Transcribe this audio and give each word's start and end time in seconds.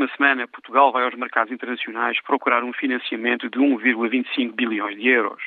próxima 0.00 0.08
semana, 0.16 0.48
Portugal 0.48 0.92
vai 0.92 1.04
aos 1.04 1.14
mercados 1.14 1.52
internacionais 1.52 2.18
procurar 2.22 2.64
um 2.64 2.72
financiamento 2.72 3.50
de 3.50 3.58
1,25 3.58 4.52
bilhões 4.54 4.96
de 4.96 5.08
euros. 5.08 5.42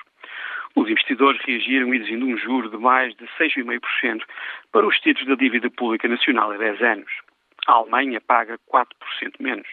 Os 0.75 0.87
investidores 0.89 1.41
reagiram 1.43 1.93
exigindo 1.93 2.25
um 2.25 2.37
juro 2.37 2.69
de 2.69 2.77
mais 2.77 3.15
de 3.15 3.25
6,5% 3.39 4.23
para 4.71 4.85
os 4.85 4.95
títulos 4.99 5.29
da 5.29 5.35
dívida 5.35 5.69
pública 5.71 6.07
nacional 6.07 6.51
a 6.51 6.57
10 6.57 6.81
anos. 6.81 7.11
A 7.65 7.73
Alemanha 7.73 8.21
paga 8.21 8.59
4% 8.71 8.85
menos. 9.39 9.67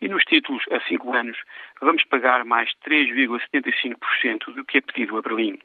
E 0.00 0.08
nos 0.08 0.24
títulos 0.24 0.62
a 0.70 0.80
5 0.80 1.14
anos, 1.14 1.38
vamos 1.80 2.04
pagar 2.04 2.44
mais 2.44 2.70
3,75% 2.86 4.54
do 4.54 4.64
que 4.64 4.78
é 4.78 4.80
pedido 4.80 5.16
a 5.16 5.22
Berlim. 5.22 5.58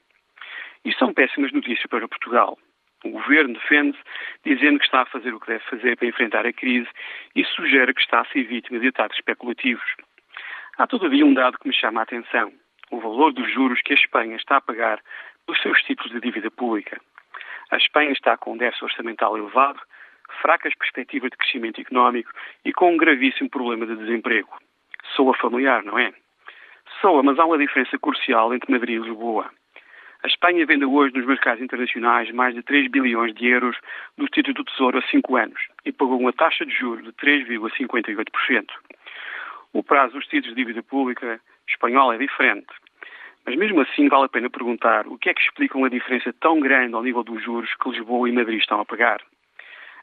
E 0.85 0.93
são 0.93 1.13
péssimas 1.13 1.51
notícias 1.51 1.87
para 1.89 2.07
Portugal. 2.07 2.57
O 3.05 3.09
governo 3.11 3.53
defende-se 3.53 4.03
dizendo 4.43 4.79
que 4.79 4.85
está 4.85 5.01
a 5.01 5.05
fazer 5.05 5.33
o 5.33 5.39
que 5.39 5.47
deve 5.47 5.63
fazer 5.65 5.95
para 5.95 6.07
enfrentar 6.07 6.45
a 6.45 6.53
crise 6.53 6.89
e 7.35 7.45
sugere 7.45 7.93
que 7.93 8.01
está 8.01 8.21
a 8.21 8.25
ser 8.25 8.43
vítima 8.43 8.79
de 8.79 8.87
ataques 8.89 9.17
especulativos. 9.17 9.95
Há, 10.77 10.85
todavia, 10.87 11.25
um 11.25 11.33
dado 11.33 11.57
que 11.57 11.67
me 11.67 11.73
chama 11.73 12.01
a 12.01 12.03
atenção: 12.03 12.51
o 12.91 12.99
valor 12.99 13.31
dos 13.33 13.51
juros 13.51 13.81
que 13.81 13.93
a 13.93 13.95
Espanha 13.95 14.35
está 14.35 14.57
a 14.57 14.61
pagar 14.61 15.01
pelos 15.45 15.61
seus 15.61 15.81
títulos 15.83 16.11
de 16.11 16.19
dívida 16.19 16.51
pública. 16.51 16.99
A 17.71 17.77
Espanha 17.77 18.11
está 18.11 18.35
com 18.35 18.53
um 18.53 18.57
déficit 18.57 18.85
orçamental 18.85 19.37
elevado, 19.37 19.79
fracas 20.41 20.75
perspectivas 20.75 21.29
de 21.31 21.37
crescimento 21.37 21.79
económico 21.79 22.31
e 22.65 22.73
com 22.73 22.93
um 22.93 22.97
gravíssimo 22.97 23.49
problema 23.49 23.85
de 23.85 23.95
desemprego. 23.95 24.49
Soa 25.15 25.33
familiar, 25.35 25.83
não 25.83 25.97
é? 25.97 26.13
Soa, 27.01 27.23
mas 27.23 27.39
há 27.39 27.45
uma 27.45 27.57
diferença 27.57 27.97
crucial 27.97 28.53
entre 28.53 28.71
Madrid 28.71 28.97
e 28.97 29.03
Lisboa. 29.03 29.49
A 30.21 30.27
Espanha 30.27 30.65
vende 30.65 30.83
hoje 30.83 31.15
nos 31.15 31.25
mercados 31.25 31.63
internacionais 31.63 32.29
mais 32.31 32.53
de 32.53 32.61
3 32.61 32.91
bilhões 32.91 33.33
de 33.33 33.47
euros 33.47 33.77
do 34.17 34.27
título 34.27 34.53
do 34.55 34.65
Tesouro 34.65 34.97
a 34.97 35.01
5 35.03 35.37
anos 35.37 35.61
e 35.85 35.93
pagou 35.93 36.19
uma 36.19 36.33
taxa 36.33 36.65
de 36.65 36.75
juros 36.75 37.05
de 37.05 37.13
3,58%. 37.13 38.65
O 39.71 39.81
prazo 39.81 40.15
dos 40.15 40.25
títulos 40.25 40.49
de 40.49 40.55
dívida 40.55 40.83
pública 40.83 41.39
espanhola 41.69 42.15
é 42.15 42.17
diferente. 42.17 42.67
Mas 43.45 43.55
mesmo 43.55 43.79
assim 43.79 44.09
vale 44.09 44.25
a 44.25 44.29
pena 44.29 44.49
perguntar 44.49 45.07
o 45.07 45.17
que 45.17 45.29
é 45.29 45.33
que 45.33 45.41
explica 45.41 45.77
uma 45.77 45.89
diferença 45.89 46.33
tão 46.33 46.59
grande 46.59 46.95
ao 46.95 47.03
nível 47.03 47.23
dos 47.23 47.41
juros 47.41 47.73
que 47.75 47.89
Lisboa 47.89 48.27
e 48.27 48.33
Madrid 48.33 48.59
estão 48.59 48.81
a 48.81 48.85
pagar. 48.85 49.21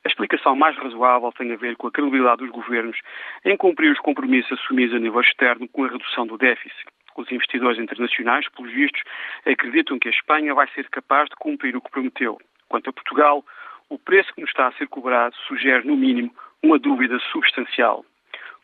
A 0.03 0.09
explicação 0.09 0.57
mais 0.57 0.77
razoável 0.79 1.31
tem 1.33 1.53
a 1.53 1.57
ver 1.57 1.77
com 1.77 1.89
a 1.89 1.93
credibilidade 1.93 2.39
dos 2.39 2.51
governos 2.51 2.99
em 3.45 3.55
cumprir 3.55 3.93
os 3.93 3.99
compromissos 3.99 4.59
assumidos 4.59 4.97
a 4.97 4.99
nível 4.99 5.21
externo 5.21 5.69
com 5.69 5.85
a 5.85 5.89
redução 5.89 6.27
do 6.27 6.39
déficit. 6.39 6.87
Os 7.17 7.31
investidores 7.33 7.79
internacionais, 7.79 8.49
pelos 8.51 8.73
vistos, 8.73 9.03
acreditam 9.47 9.99
que 9.99 10.09
a 10.09 10.11
Espanha 10.11 10.55
vai 10.55 10.69
ser 10.69 10.89
capaz 10.91 11.29
de 11.29 11.37
cumprir 11.37 11.77
o 11.77 11.81
que 11.81 11.91
prometeu. 11.91 12.39
Quanto 12.69 12.91
a 12.91 12.93
Portugal, 12.93 13.45
o 13.89 13.99
preço 13.99 14.33
que 14.35 14.41
nos 14.41 14.51
está 14.51 14.67
a 14.67 14.73
ser 14.73 14.89
cobrado 14.89 15.35
sugere, 15.49 15.87
no 15.87 15.97
mínimo, 15.97 16.35
uma 16.63 16.79
dúvida 16.79 17.19
substancial. 17.33 18.05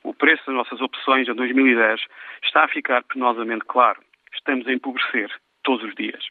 O 0.03 0.13
preço 0.13 0.45
das 0.47 0.55
nossas 0.55 0.81
opções 0.81 1.29
em 1.29 1.35
2010 1.35 2.01
está 2.43 2.65
a 2.65 2.69
ficar 2.69 3.05
penosamente 3.05 3.65
claro. 3.65 4.01
Estamos 4.35 4.67
a 4.67 4.73
empobrecer 4.73 5.31
todos 5.63 5.85
os 5.85 5.95
dias. 5.95 6.25